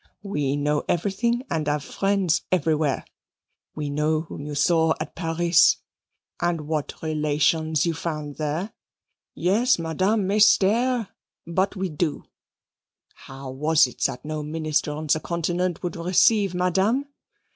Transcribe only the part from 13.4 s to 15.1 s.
was it that no minister on